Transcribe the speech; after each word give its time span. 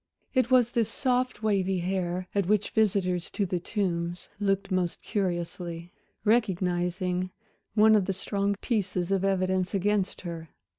It 0.33 0.49
was 0.49 0.71
this 0.71 0.89
soft, 0.89 1.43
wavy 1.43 1.77
hair 1.77 2.27
at 2.33 2.47
which 2.47 2.71
visitors 2.71 3.29
to 3.29 3.45
The 3.45 3.59
Tombs 3.59 4.29
looked 4.39 4.71
most 4.71 5.03
curiously, 5.03 5.91
recognizing 6.25 7.29
one 7.75 7.93
of 7.93 8.05
the 8.05 8.13
strong 8.13 8.55
pieces 8.61 9.11
of 9.11 9.23
evidence 9.23 9.75
against 9.75 10.21
her. 10.21 10.49